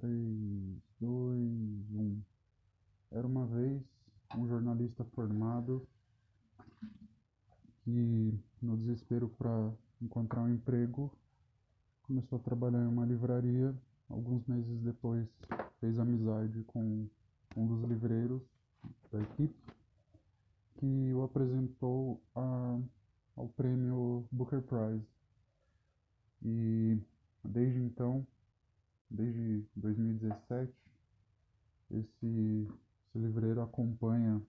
3, 0.00 0.82
2, 0.98 1.90
1. 1.92 2.22
Era 3.10 3.26
uma 3.26 3.46
vez 3.46 3.82
um 4.36 4.46
jornalista 4.48 5.04
formado 5.04 5.86
que, 7.82 8.38
no 8.62 8.76
desespero 8.78 9.28
para 9.28 9.72
encontrar 10.00 10.42
um 10.42 10.48
emprego, 10.48 11.12
começou 12.02 12.38
a 12.38 12.42
trabalhar 12.42 12.82
em 12.82 12.88
uma 12.88 13.04
livraria. 13.04 13.74
Alguns 14.08 14.44
meses 14.46 14.80
depois, 14.80 15.28
fez 15.80 15.98
amizade 15.98 16.64
com 16.64 17.06
um 17.56 17.66
dos 17.66 17.88
livreiros 17.88 18.42
da 19.12 19.20
equipe, 19.20 19.54
que 20.76 21.12
o 21.12 21.22
apresentou 21.22 22.22
a, 22.34 22.80
ao 23.36 23.48
prêmio 23.50 24.26
Booker 24.32 24.62
Prize. 24.62 25.06
E 26.42 26.98
desde 27.44 27.80
então 27.80 28.26
desde 29.10 29.64
2017, 29.76 30.72
esse, 31.90 32.68
esse 33.08 33.18
livreiro 33.18 33.60
acompanha 33.60 34.40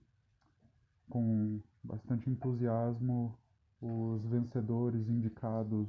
com 1.10 1.60
bastante 1.84 2.30
entusiasmo 2.30 3.38
os 3.82 4.24
vencedores 4.26 5.10
indicados 5.10 5.88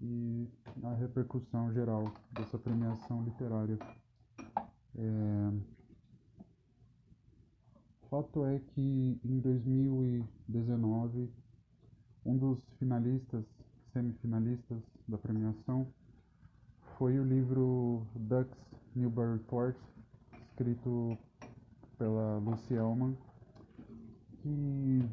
e 0.00 0.48
a 0.82 0.94
repercussão 0.94 1.72
geral 1.72 2.04
dessa 2.32 2.58
premiação 2.58 3.22
literária. 3.22 3.78
É... 4.96 5.52
Fato 8.08 8.44
é 8.44 8.58
que 8.58 9.20
em 9.22 9.38
2019, 9.38 11.30
um 12.24 12.36
dos 12.36 12.58
finalistas, 12.78 13.44
semifinalistas 13.92 14.82
da 15.06 15.16
premiação, 15.16 15.86
foi 17.00 17.18
o 17.18 17.24
livro 17.24 18.06
Ducks 18.14 18.60
Newburyport, 18.94 19.74
escrito 20.38 21.16
pela 21.96 22.36
Lucy 22.36 22.74
Ellman, 22.74 23.16
que 24.42 25.08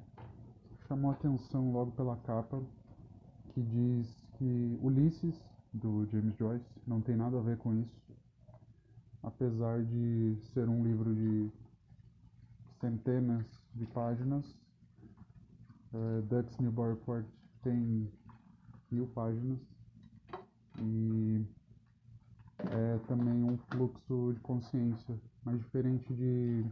chamou 0.85 1.11
atenção 1.11 1.71
logo 1.71 1.91
pela 1.93 2.17
capa, 2.17 2.61
que 3.53 3.61
diz 3.61 4.05
que 4.37 4.77
Ulisses, 4.81 5.41
do 5.71 6.05
James 6.07 6.35
Joyce, 6.35 6.65
não 6.85 6.99
tem 6.99 7.15
nada 7.15 7.37
a 7.39 7.41
ver 7.41 7.57
com 7.57 7.73
isso, 7.73 8.01
apesar 9.23 9.81
de 9.85 10.35
ser 10.51 10.67
um 10.67 10.83
livro 10.83 11.15
de 11.15 11.49
centenas 12.81 13.45
de 13.73 13.85
páginas. 13.85 14.45
Uh, 15.93 16.21
Ducks 16.23 16.57
Newburyport 16.57 17.25
tem 17.63 18.11
mil 18.91 19.07
páginas 19.07 19.57
e 20.81 21.45
é 22.59 22.97
também 23.07 23.43
um 23.43 23.57
fluxo 23.69 24.33
de 24.33 24.39
consciência, 24.41 25.19
mas 25.43 25.59
diferente 25.59 26.13
de 26.13 26.65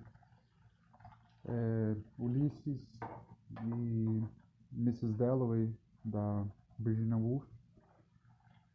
é, 1.45 1.95
Ulisses 2.17 2.81
e 3.63 4.23
Mrs. 4.73 5.13
Dalloway, 5.13 5.71
da 6.03 6.45
Virginia 6.79 7.17
Woolf, 7.17 7.45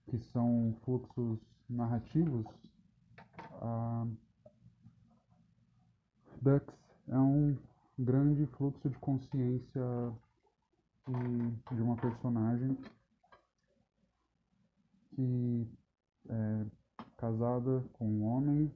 que 0.08 0.19
são 0.19 0.77
fluxos 0.84 1.39
narrativos, 1.69 2.47
a 3.61 4.06
Ducks 6.41 6.74
é 7.08 7.19
um 7.19 7.56
grande 7.98 8.47
fluxo 8.47 8.89
de 8.89 8.98
consciência 8.98 9.83
de 11.72 11.83
uma 11.83 11.97
personagem 11.97 12.77
que 15.14 15.67
é, 16.28 16.67
casada 17.20 17.84
com 17.92 18.06
um 18.06 18.24
homem 18.24 18.72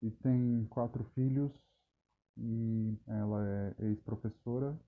e 0.00 0.10
tem 0.10 0.64
quatro 0.70 1.02
filhos 1.14 1.52
e 2.36 2.96
ela 3.08 3.44
é 3.44 3.74
ex-professora 3.86 4.78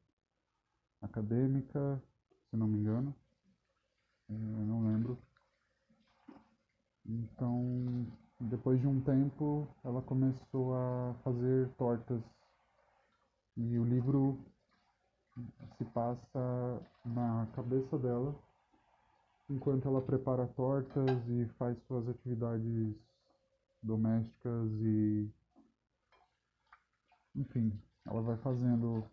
acadêmica, 1.03 2.01
se 2.49 2.57
não 2.57 2.69
me 2.69 2.79
engano, 2.79 3.15
é, 4.31 4.35
eu 4.35 4.67
não 4.67 4.87
lembro. 4.87 5.19
Então, 7.05 8.07
depois 8.41 8.81
de 8.81 8.87
um 8.87 9.01
tempo, 9.01 9.67
ela 9.83 10.01
começou 10.03 10.73
a 10.75 11.15
fazer 11.25 11.69
tortas. 11.77 12.23
E 13.57 13.79
o 13.79 13.85
livro 13.85 14.39
se 15.77 15.85
passa 15.87 16.81
na 17.05 17.49
cabeça 17.55 17.99
dela 17.99 18.35
enquanto 19.49 19.89
ela 19.89 20.01
prepara 20.01 20.47
tortas 20.49 21.29
e 21.29 21.47
faz 21.59 21.79
suas 21.87 22.09
atividades 22.09 22.95
domésticas 23.83 24.71
e 24.81 25.31
enfim, 27.35 27.73
ela 28.07 28.21
vai 28.23 28.37
fazendo 28.39 29.05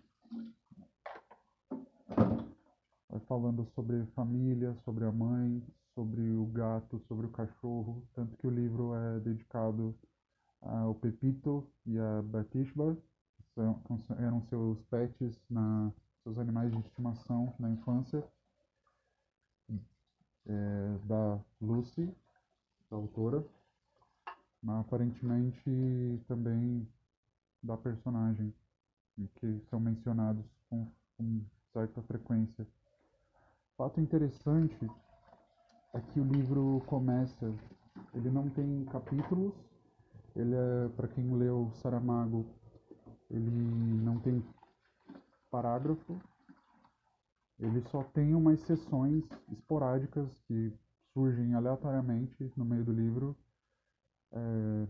vai 3.10 3.20
falando 3.28 3.66
sobre 3.74 4.06
família, 4.08 4.76
sobre 4.84 5.06
a 5.06 5.12
mãe, 5.12 5.64
sobre 5.96 6.32
o 6.32 6.46
gato, 6.46 7.00
sobre 7.08 7.26
o 7.26 7.32
cachorro, 7.32 8.04
tanto 8.14 8.38
que 8.38 8.46
o 8.46 8.52
livro 8.52 8.94
é 8.94 9.20
dedicado 9.20 9.96
ao 10.62 10.94
Pepito 10.96 11.68
e 11.86 11.98
a 11.98 12.22
Batishba, 12.22 12.96
que 13.54 13.62
eram 14.18 14.42
seus 14.44 14.82
pets, 14.84 15.42
na, 15.50 15.92
seus 16.24 16.38
animais 16.38 16.72
de 16.72 16.80
estimação 16.80 17.54
na 17.58 17.70
infância 17.70 18.24
é, 20.50 21.08
da 21.08 21.40
Lucy, 21.62 22.12
da 22.90 22.98
autora, 22.98 23.46
mas 24.62 24.82
aparentemente 24.82 26.22
também 26.28 26.88
da 27.62 27.78
personagem, 27.78 28.54
que 29.36 29.60
são 29.70 29.80
mencionados 29.80 30.46
com, 30.70 30.88
com 31.18 31.42
certa 31.72 32.02
frequência. 32.04 32.66
Fato 33.78 34.02
interessante 34.02 34.90
é 35.94 36.02
que 36.02 36.20
o 36.20 36.24
livro 36.24 36.82
começa, 36.88 37.54
ele 38.14 38.30
não 38.30 38.50
tem 38.50 38.86
capítulos, 38.86 39.54
ele 40.36 40.56
é, 40.56 40.90
para 40.96 41.08
quem 41.08 41.32
leu 41.38 41.72
Saramago, 41.76 42.46
ele 43.30 43.50
não 44.04 44.20
tem 44.20 44.44
parágrafo, 45.52 46.20
ele 47.60 47.82
só 47.90 48.04
tem 48.04 48.34
umas 48.34 48.60
sessões 48.62 49.24
esporádicas 49.52 50.30
que 50.48 50.74
surgem 51.14 51.54
aleatoriamente 51.54 52.52
no 52.56 52.64
meio 52.64 52.86
do 52.86 52.94
livro. 52.94 53.36
É, 54.32 54.88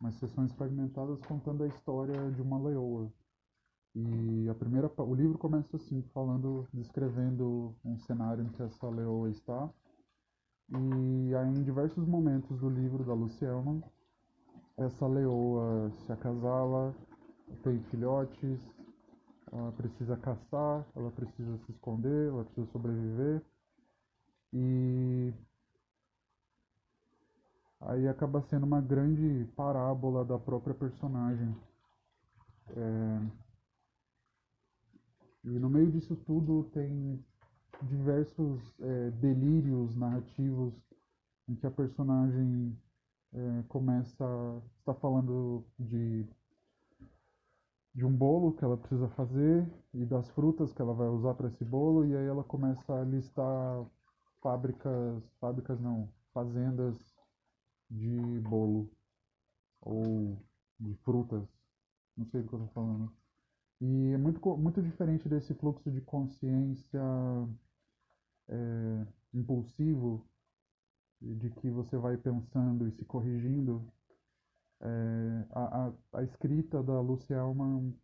umas 0.00 0.14
sessões 0.16 0.52
fragmentadas 0.52 1.20
contando 1.22 1.64
a 1.64 1.68
história 1.68 2.30
de 2.30 2.42
uma 2.42 2.58
leoa. 2.58 3.10
E 3.96 4.48
a 4.48 4.54
primeira, 4.54 4.90
o 4.98 5.14
livro 5.14 5.38
começa 5.38 5.76
assim, 5.76 6.02
falando, 6.12 6.68
descrevendo 6.72 7.74
um 7.84 7.96
cenário 7.98 8.44
em 8.44 8.48
que 8.50 8.62
essa 8.62 8.88
leoa 8.88 9.30
está. 9.30 9.70
E 10.68 11.34
aí, 11.34 11.48
em 11.48 11.62
diversos 11.62 12.06
momentos 12.06 12.58
do 12.58 12.68
livro 12.68 13.04
da 13.04 13.14
Luciana, 13.14 13.82
essa 14.76 15.06
leoa 15.06 15.90
se 15.90 16.12
acasala, 16.12 16.94
tem 17.62 17.80
filhotes, 17.84 18.60
ela 19.54 19.70
precisa 19.72 20.16
caçar, 20.16 20.84
ela 20.96 21.10
precisa 21.12 21.56
se 21.58 21.70
esconder, 21.70 22.28
ela 22.28 22.44
precisa 22.44 22.66
sobreviver. 22.72 23.40
E 24.52 25.32
aí 27.80 28.08
acaba 28.08 28.42
sendo 28.42 28.64
uma 28.64 28.80
grande 28.80 29.46
parábola 29.54 30.24
da 30.24 30.38
própria 30.38 30.74
personagem. 30.74 31.54
É... 32.70 33.44
E 35.44 35.58
no 35.58 35.70
meio 35.70 35.92
disso 35.92 36.16
tudo 36.16 36.64
tem 36.72 37.24
diversos 37.82 38.60
é, 38.80 39.10
delírios 39.10 39.94
narrativos 39.94 40.72
em 41.48 41.54
que 41.54 41.66
a 41.66 41.70
personagem 41.70 42.76
é, 43.32 43.62
começa 43.68 44.24
está 44.78 44.94
falando 44.94 45.64
de 45.78 46.26
de 47.94 48.04
um 48.04 48.12
bolo 48.12 48.52
que 48.52 48.64
ela 48.64 48.76
precisa 48.76 49.08
fazer 49.10 49.66
e 49.92 50.04
das 50.04 50.28
frutas 50.30 50.72
que 50.72 50.82
ela 50.82 50.92
vai 50.92 51.08
usar 51.08 51.34
para 51.34 51.48
esse 51.48 51.64
bolo 51.64 52.04
e 52.04 52.16
aí 52.16 52.26
ela 52.26 52.42
começa 52.42 52.92
a 52.92 53.04
listar 53.04 53.84
fábricas, 54.42 55.22
fábricas 55.40 55.80
não, 55.80 56.08
fazendas 56.32 56.96
de 57.88 58.40
bolo 58.40 58.90
ou 59.80 60.36
de 60.80 60.94
frutas, 61.04 61.46
não 62.16 62.26
sei 62.26 62.42
do 62.42 62.48
que 62.48 62.54
eu 62.54 62.64
estou 62.64 62.74
falando. 62.74 63.12
E 63.80 64.12
é 64.12 64.18
muito, 64.18 64.40
muito 64.56 64.82
diferente 64.82 65.28
desse 65.28 65.54
fluxo 65.54 65.90
de 65.90 66.00
consciência 66.00 67.00
é, 68.48 69.06
impulsivo, 69.32 70.24
de 71.20 71.50
que 71.50 71.70
você 71.70 71.96
vai 71.96 72.16
pensando 72.16 72.86
e 72.88 72.92
se 72.92 73.04
corrigindo, 73.04 73.82
é, 74.80 75.44
a, 75.50 75.86
a, 75.86 75.92
a, 76.18 76.22
escrita 76.22 76.82
da 76.82 77.00
Lucy 77.00 77.32
Elman 77.32 77.94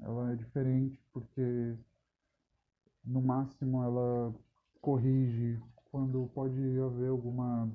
ela 0.00 0.32
é 0.32 0.36
diferente 0.36 1.00
porque 1.12 1.76
no 3.04 3.20
máximo 3.20 3.82
ela 3.82 4.34
corrige 4.80 5.60
quando 5.90 6.30
pode 6.34 6.60
haver 6.80 7.10
alguma 7.10 7.68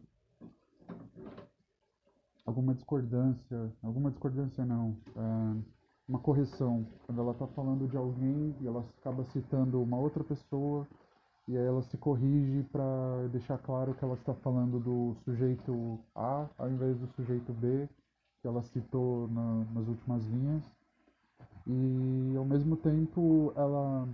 alguma 2.45 2.73
discordância, 2.73 3.71
alguma 3.83 4.09
discordância 4.09 4.65
não, 4.65 4.97
é, 5.15 5.61
uma 6.07 6.19
correção, 6.19 6.87
quando 7.05 7.19
ela 7.19 7.33
está 7.33 7.45
falando 7.47 7.87
de 7.89 7.97
alguém 7.97 8.55
e 8.61 8.67
ela 8.67 8.85
acaba 8.99 9.25
citando 9.25 9.81
uma 9.81 9.97
outra 9.97 10.23
pessoa 10.23 10.87
e 11.47 11.57
aí 11.57 11.65
ela 11.65 11.81
se 11.83 11.97
corrige 11.97 12.63
para 12.71 13.27
deixar 13.31 13.57
claro 13.57 13.93
que 13.93 14.03
ela 14.03 14.15
está 14.15 14.33
falando 14.33 14.79
do 14.79 15.15
sujeito 15.25 15.99
A 16.15 16.47
ao 16.57 16.69
invés 16.69 16.97
do 16.97 17.07
sujeito 17.07 17.51
B, 17.53 17.87
que 18.41 18.47
ela 18.47 18.61
citou 18.63 19.27
na, 19.29 19.65
nas 19.73 19.87
últimas 19.87 20.25
linhas. 20.25 20.63
E 21.65 22.37
ao 22.37 22.45
mesmo 22.45 22.77
tempo 22.77 23.51
ela 23.55 24.07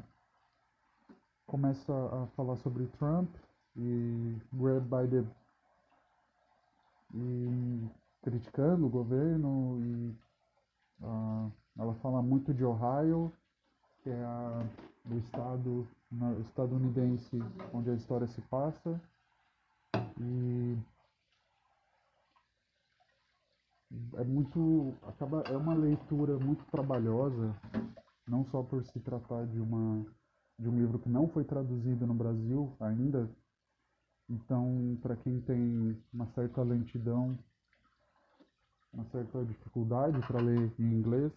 começa 1.46 1.94
a 1.94 2.28
falar 2.36 2.56
sobre 2.58 2.88
Trump 2.98 3.30
e 3.76 4.36
grab 4.54 4.82
by 4.82 5.08
the 5.08 5.24
e 7.16 7.88
criticando 8.24 8.88
o 8.88 8.90
governo 8.90 9.78
e 9.82 10.16
uh, 11.04 11.52
ela 11.78 11.94
fala 11.96 12.22
muito 12.22 12.54
de 12.54 12.66
Ohio, 12.66 13.32
que 14.02 14.10
é 14.10 14.24
a, 14.24 14.66
do 15.06 15.18
estado 15.20 15.88
estadunidense 16.42 17.40
onde 17.74 17.90
a 17.90 17.94
história 17.94 18.28
se 18.28 18.42
passa. 18.42 19.00
E 20.20 20.78
é 24.16 24.24
muito 24.24 24.94
acaba 25.04 25.42
é 25.48 25.58
uma 25.58 25.74
leitura 25.74 26.38
muito 26.38 26.66
trabalhosa, 26.66 27.56
não 28.28 28.46
só 28.46 28.64
por 28.64 28.84
se 28.84 29.00
tratar 29.00 29.46
de 29.48 29.60
uma 29.60 30.06
de 30.58 30.70
um 30.70 30.78
livro 30.78 31.00
que 31.00 31.10
não 31.10 31.28
foi 31.28 31.44
traduzido 31.44 32.06
no 32.06 32.14
Brasil 32.14 32.72
ainda. 32.80 33.30
Então, 34.30 34.98
para 35.02 35.16
quem 35.18 35.42
tem 35.42 36.02
uma 36.14 36.28
certa 36.28 36.62
lentidão, 36.62 37.38
uma 38.94 39.04
certa 39.06 39.44
dificuldade 39.44 40.20
para 40.26 40.40
ler 40.40 40.72
em 40.80 40.94
inglês, 40.94 41.32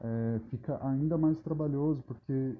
é, 0.00 0.40
fica 0.50 0.78
ainda 0.86 1.16
mais 1.16 1.38
trabalhoso 1.40 2.02
porque 2.02 2.56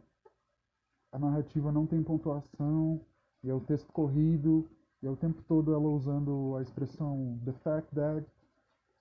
a 1.12 1.18
narrativa 1.18 1.70
não 1.70 1.86
tem 1.86 2.02
pontuação 2.02 3.00
e 3.42 3.50
é 3.50 3.54
o 3.54 3.60
texto 3.60 3.92
corrido 3.92 4.68
e 5.02 5.06
é 5.06 5.10
o 5.10 5.16
tempo 5.16 5.42
todo 5.46 5.74
ela 5.74 5.88
usando 5.88 6.56
a 6.56 6.62
expressão 6.62 7.38
the 7.44 7.52
fact 7.52 7.94
that 7.94 8.26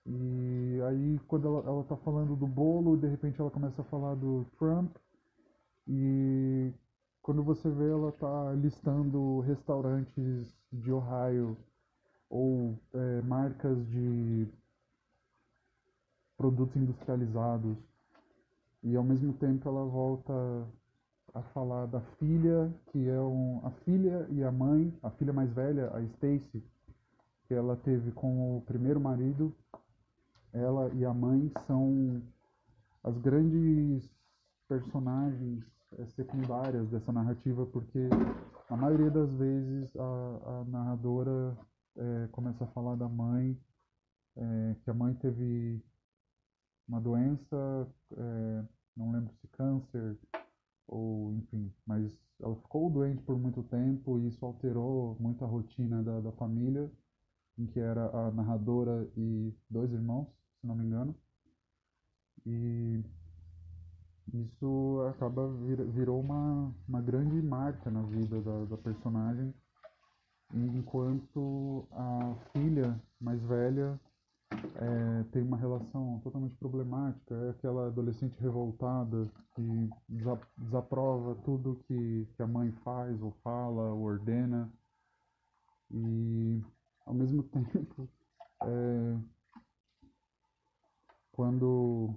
e 0.05 0.79
aí 0.87 1.19
quando 1.27 1.47
ela, 1.47 1.67
ela 1.67 1.83
tá 1.83 1.95
falando 1.97 2.35
do 2.35 2.45
bolo 2.45 2.97
de 2.97 3.07
repente 3.07 3.39
ela 3.39 3.49
começa 3.49 3.81
a 3.81 3.85
falar 3.85 4.15
do 4.15 4.45
Trump 4.57 4.95
e 5.87 6.71
quando 7.21 7.43
você 7.43 7.69
vê 7.69 7.89
ela 7.89 8.11
tá 8.11 8.53
listando 8.53 9.39
restaurantes 9.41 10.55
de 10.71 10.91
Ohio 10.91 11.57
ou 12.29 12.77
é, 12.93 13.21
marcas 13.21 13.85
de 13.87 14.47
produtos 16.37 16.75
industrializados 16.75 17.77
e 18.83 18.95
ao 18.95 19.03
mesmo 19.03 19.33
tempo 19.33 19.67
ela 19.67 19.83
volta 19.83 20.33
a 21.35 21.41
falar 21.41 21.85
da 21.87 21.99
filha, 22.17 22.73
que 22.91 23.09
é 23.09 23.19
um, 23.19 23.59
a 23.63 23.71
filha 23.83 24.25
e 24.29 24.41
a 24.41 24.51
mãe, 24.51 24.93
a 25.03 25.09
filha 25.09 25.33
mais 25.33 25.51
velha, 25.51 25.91
a 25.93 26.01
Stacy, 26.01 26.63
que 27.45 27.53
ela 27.53 27.75
teve 27.75 28.11
com 28.11 28.57
o 28.57 28.61
primeiro 28.61 28.99
marido. 28.99 29.53
Ela 30.55 30.89
e 30.95 31.03
a 31.03 31.13
mãe 31.13 31.51
são 31.67 32.23
as 33.03 33.17
grandes 33.17 34.09
personagens 34.69 35.63
é, 35.99 36.05
secundárias 36.07 36.89
dessa 36.89 37.11
narrativa, 37.11 37.65
porque 37.65 38.07
a 38.69 38.77
maioria 38.77 39.11
das 39.11 39.29
vezes 39.33 39.95
a, 39.97 40.61
a 40.61 40.63
narradora 40.65 41.57
é, 41.97 42.27
começa 42.31 42.63
a 42.63 42.67
falar 42.67 42.95
da 42.95 43.07
mãe, 43.09 43.59
é, 44.37 44.75
que 44.81 44.89
a 44.89 44.93
mãe 44.93 45.13
teve 45.15 45.83
uma 46.87 47.01
doença, 47.01 47.87
é, 48.17 48.65
não 48.95 49.11
lembro 49.11 49.33
se 49.35 49.47
câncer 49.49 50.17
ou 50.87 51.33
enfim, 51.33 51.69
mas 51.85 52.17
ela 52.39 52.55
ficou 52.55 52.89
doente 52.89 53.21
por 53.23 53.37
muito 53.37 53.61
tempo 53.63 54.19
e 54.19 54.27
isso 54.27 54.45
alterou 54.45 55.17
muito 55.19 55.43
a 55.43 55.47
rotina 55.47 56.01
da, 56.01 56.21
da 56.21 56.31
família, 56.31 56.89
em 57.57 57.65
que 57.67 57.79
era 57.79 58.05
a 58.09 58.31
narradora 58.31 59.07
e 59.17 59.53
dois 59.69 59.91
irmãos, 59.91 60.27
se 60.65 60.67
não 60.67 60.75
me 60.75 60.85
engano. 60.85 61.15
E 62.45 63.03
isso 64.33 65.05
acaba 65.09 65.47
vir, 65.47 65.83
virou 65.85 66.19
uma, 66.19 66.73
uma 66.87 67.01
grande 67.01 67.39
marca 67.41 67.91
na 67.91 68.01
vida 68.01 68.41
da, 68.41 68.65
da 68.65 68.77
personagem, 68.77 69.53
enquanto 70.53 71.87
a 71.91 72.35
filha 72.51 72.99
mais 73.19 73.41
velha 73.43 73.99
é, 74.51 75.23
tem 75.31 75.43
uma 75.43 75.57
relação 75.57 76.19
totalmente 76.23 76.55
problemática, 76.55 77.35
é 77.35 77.49
aquela 77.51 77.87
adolescente 77.87 78.39
revoltada 78.39 79.29
que 79.55 79.89
desaprova 80.57 81.35
tudo 81.43 81.83
que, 81.87 82.27
que 82.35 82.41
a 82.41 82.47
mãe 82.47 82.71
faz 82.83 83.21
ou 83.21 83.31
fala 83.43 83.93
ou 83.93 84.03
ordena 84.03 84.71
e 85.91 86.61
ao 87.05 87.13
mesmo 87.13 87.43
tempo 87.49 88.09
é, 88.63 89.17
quando 91.35 92.15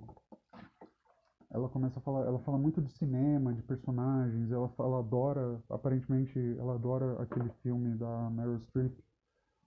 ela 1.50 1.68
começa 1.68 1.98
a 1.98 2.02
falar, 2.02 2.26
ela 2.26 2.38
fala 2.40 2.56
muito 2.56 2.80
de 2.80 2.90
cinema, 2.92 3.52
de 3.52 3.62
personagens, 3.62 4.50
ela, 4.52 4.72
ela 4.78 4.98
adora, 5.00 5.60
aparentemente 5.68 6.38
ela 6.58 6.74
adora 6.74 7.20
aquele 7.22 7.50
filme 7.62 7.96
da 7.96 8.30
Meryl 8.30 8.60
Streep 8.60 8.96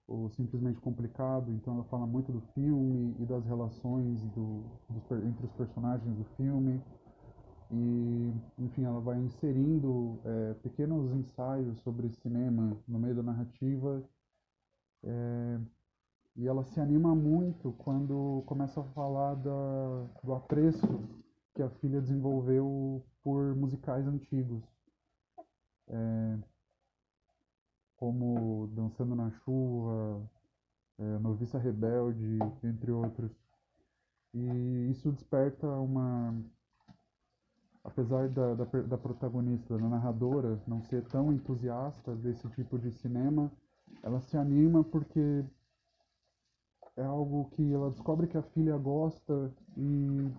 ou 0.07 0.30
simplesmente 0.30 0.80
complicado, 0.80 1.51
então 1.51 1.75
ela 1.75 1.83
fala 1.86 2.06
muito 2.06 2.31
do 2.31 2.42
filme 2.53 3.15
e 3.19 3.25
das 3.25 3.45
relações 3.45 4.21
do, 4.30 4.63
dos, 4.89 5.24
entre 5.24 5.45
os 5.45 5.51
personagens 5.54 6.15
do 6.15 6.25
filme. 6.36 6.81
E, 7.71 8.33
enfim, 8.59 8.83
ela 8.83 9.00
vai 9.00 9.18
inserindo 9.18 10.19
é, 10.25 10.54
pequenos 10.56 11.12
ensaios 11.13 11.80
sobre 11.80 12.09
cinema 12.09 12.77
no 12.86 13.00
meio 13.00 13.15
da 13.15 13.24
narrativa. 13.24 14.04
É, 15.04 15.59
e 16.36 16.48
ela 16.48 16.63
se 16.63 16.80
anima 16.80 17.13
muito 17.13 17.74
quando 17.74 18.44
começa 18.45 18.80
a 18.81 18.86
falar 18.86 19.36
da, 19.36 20.07
do 20.24 20.33
apreço 20.33 21.04
que 21.54 21.62
a 21.62 21.69
filha 21.69 22.01
desenvolveu 22.01 23.04
por 23.24 23.56
musicais 23.56 24.07
antigos. 24.07 24.63
É, 25.88 26.38
como 27.98 28.68
Dançando 28.74 29.16
na 29.16 29.30
Chuva, 29.30 30.28
é, 30.98 31.19
Noviça 31.19 31.60
Rebelde, 31.60 32.40
entre 32.64 32.92
outros. 32.92 33.31
E 34.33 34.90
isso 34.90 35.11
desperta 35.11 35.68
uma. 35.68 36.33
Apesar 37.83 38.30
da, 38.30 38.54
da, 38.54 38.64
da 38.64 38.97
protagonista, 38.97 39.78
da 39.78 39.90
narradora, 39.90 40.61
não 40.68 40.81
ser 40.83 41.04
tão 41.06 41.33
entusiasta 41.33 42.16
desse 42.16 42.47
tipo 42.52 42.78
de 42.78 42.92
cinema, 42.92 43.52
ela 44.04 44.21
se 44.21 44.38
anima 44.38 44.83
porque 44.83 45.44
é 46.98 47.04
algo 47.04 47.50
que 47.56 47.74
ela 47.74 47.90
descobre 47.90 48.28
que 48.28 48.38
a 48.38 48.44
filha 48.44 48.78
gosta 48.78 49.52
e 49.78 50.31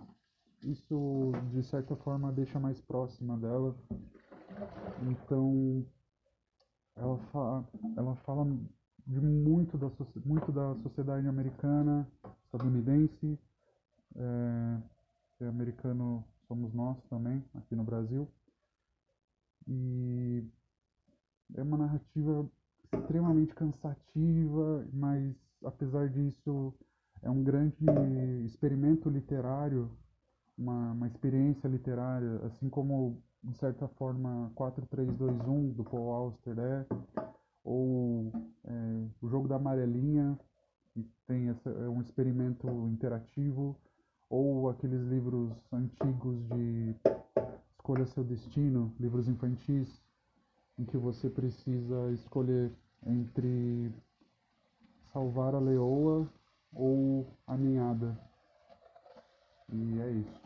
isso 0.63 1.31
de 1.51 1.63
certa 1.63 1.95
forma 1.95 2.31
deixa 2.31 2.59
mais 2.59 2.79
próxima 2.81 3.37
dela. 3.37 3.75
Então 5.01 5.85
ela 6.95 7.17
fala, 7.31 7.67
ela 7.97 8.15
fala 8.17 8.45
de 9.05 9.19
muito 9.19 9.77
da, 9.77 9.91
muito 10.25 10.51
da 10.51 10.75
sociedade 10.75 11.27
americana, 11.27 12.07
estadunidense, 12.45 13.37
é, 14.15 14.77
é 15.41 15.47
americano 15.47 16.23
somos 16.47 16.73
nós 16.73 16.97
também, 17.09 17.43
aqui 17.55 17.75
no 17.75 17.83
Brasil. 17.83 18.27
E 19.67 20.43
é 21.55 21.63
uma 21.63 21.77
narrativa 21.77 22.49
extremamente 22.93 23.55
cansativa, 23.55 24.85
mas 24.93 25.35
apesar 25.65 26.09
disso 26.09 26.73
é 27.21 27.29
um 27.29 27.43
grande 27.43 27.75
experimento 28.45 29.09
literário, 29.09 29.89
uma, 30.57 30.91
uma 30.91 31.07
experiência 31.07 31.67
literária, 31.67 32.41
assim 32.45 32.69
como 32.69 33.21
de 33.43 33.57
certa 33.57 33.87
forma 33.87 34.51
4321 34.55 35.69
do 35.71 35.83
Paul 35.83 36.11
Auster 36.11 36.57
é, 36.57 36.85
ou 37.63 38.31
é, 38.65 39.07
o 39.21 39.27
jogo 39.27 39.47
da 39.47 39.55
amarelinha, 39.55 40.37
que 40.93 41.05
tem 41.27 41.49
essa, 41.49 41.69
é 41.69 41.89
um 41.89 42.01
experimento 42.01 42.67
interativo, 42.87 43.75
ou 44.29 44.69
aqueles 44.69 45.01
livros 45.03 45.51
antigos 45.71 46.37
de 46.49 46.95
Escolha 47.71 48.05
Seu 48.07 48.23
Destino, 48.23 48.93
livros 48.99 49.27
infantis, 49.27 50.01
em 50.77 50.85
que 50.85 50.97
você 50.97 51.29
precisa 51.29 52.11
escolher 52.11 52.71
entre 53.05 53.91
salvar 55.13 55.53
a 55.53 55.59
leoa 55.59 56.27
ou 56.73 57.27
a 57.45 57.55
ninhada. 57.55 58.17
E 59.71 60.01
é 60.01 60.09
isso. 60.11 60.43